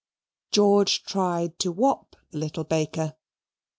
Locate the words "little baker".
2.39-3.15